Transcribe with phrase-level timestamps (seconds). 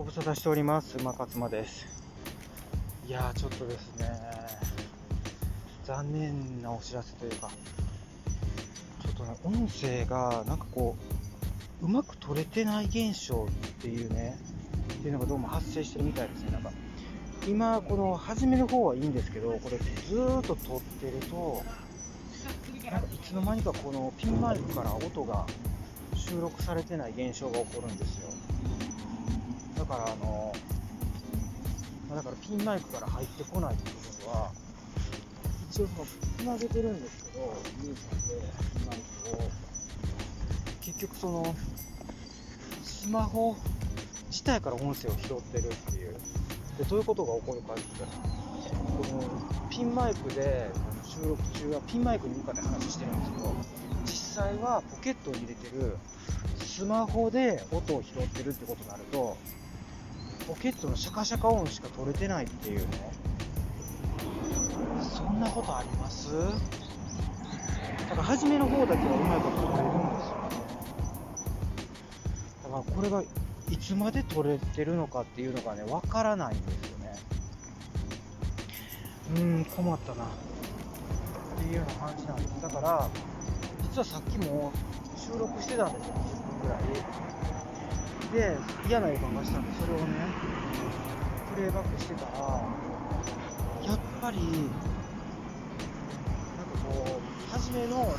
[0.00, 0.96] ご無沙汰しております。
[0.96, 1.86] 馬勝間です。
[3.06, 4.08] いやーちょっとですね。
[5.84, 7.50] 残念なお知らせというか
[9.02, 10.96] ちょっとね音声がなんかこ
[11.82, 14.38] ううまく取れてない現象っていうね
[14.94, 16.52] っていうのがどうも発生してるみたいですね。
[16.52, 16.70] なんか
[17.46, 21.62] 今この初めの方はいいんですけどこれずーっと撮ってると
[22.90, 25.44] なんかいつの間にかこのピンマイクから音が
[26.14, 28.49] 収録されてない現象が起こるんですよ。
[29.90, 30.54] からあの
[32.14, 34.50] だからピンマイクから入ってこないっていうことは
[35.70, 36.06] 一応その
[36.38, 37.44] つなげてるんですけど
[37.82, 39.70] ユーザーでピンマイクを。
[40.80, 41.54] 結局その
[42.82, 43.56] スマホ
[44.28, 46.14] 自体から音声を拾ってるっていう。
[46.78, 50.70] でどういうことが起こるかってこのピンマイクで
[51.04, 53.54] 収録中はピンマイクに向かって話してるんですけど
[54.04, 55.96] 実際はポケットに入れてる
[56.56, 59.36] スマホで音を拾ってるってことになると
[60.46, 62.86] ポケットのシャカシャカ音しか取れてないっていうね。
[65.02, 66.32] そんなことあります？
[66.32, 66.42] だ
[68.10, 70.50] から初めの方だけはうまいこと取れるんですよね。
[72.64, 73.22] だからこれが
[73.70, 77.16] いつまで取れてるのかっていうのがねわからないんですよね。
[79.36, 80.24] うん困ったな。
[80.24, 80.28] っ
[81.58, 82.60] ていうような感じなんです。
[82.62, 83.08] だから
[83.82, 84.72] 実はさっきも
[85.16, 86.18] 収録してたんですよ10
[86.60, 86.80] 分ぐらい。
[88.32, 88.56] で
[88.88, 90.04] 嫌な予感がしたんでそれをね
[91.54, 92.30] プレイバックしてたら
[93.84, 94.50] やっぱりなん
[96.66, 98.14] かこう初めの多分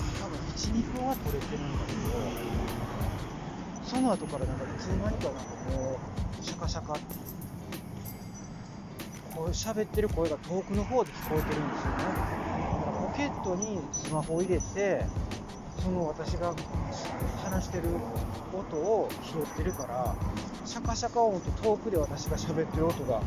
[0.55, 1.99] 12分は撮れてるんだけど
[3.85, 5.99] その後からなんかいつの間にかなんかも
[6.39, 7.01] うシャカシャカって
[9.33, 12.03] こう喋ってる声が遠くの方で聞こえてるんですよね。
[12.03, 15.05] だからポケットにスマホを入れて
[15.83, 16.53] その私が
[17.43, 17.83] 話してる
[18.53, 20.15] 音を拾ってるから
[20.63, 23.21] シャカシャカ音と遠くで私が喋ってる音が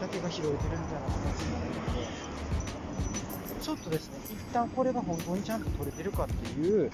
[0.00, 6.90] だけが拾えてるみたいな形になるのでちょっとですね一旦これが本当にちゃんと撮れてるかっていう、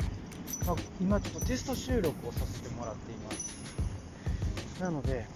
[0.66, 3.54] まあ、今ちょっとテスト収録をさせてもらっています。
[4.80, 5.26] なので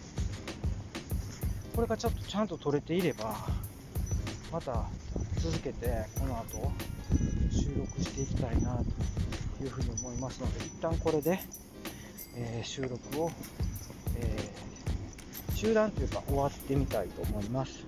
[1.75, 3.35] これがちょっとちゃんと撮れていれば
[4.53, 4.85] また
[5.39, 6.73] 続けてこの後
[7.59, 8.79] 収録していきたいな
[9.59, 11.41] というふうに思いますので一旦これで、
[12.37, 13.31] えー収録を、
[14.17, 14.59] えー
[15.59, 17.85] 中断というか終わってみたいと思います。